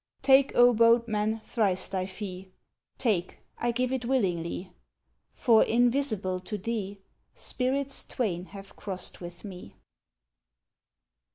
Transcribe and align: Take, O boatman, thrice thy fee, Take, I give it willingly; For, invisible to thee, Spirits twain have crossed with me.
Take, 0.23 0.55
O 0.55 0.73
boatman, 0.73 1.41
thrice 1.43 1.87
thy 1.87 2.07
fee, 2.07 2.49
Take, 2.97 3.37
I 3.59 3.69
give 3.71 3.91
it 3.93 4.03
willingly; 4.03 4.73
For, 5.31 5.63
invisible 5.63 6.39
to 6.39 6.57
thee, 6.57 7.01
Spirits 7.35 8.03
twain 8.03 8.45
have 8.45 8.75
crossed 8.75 9.21
with 9.21 9.45
me. 9.45 9.75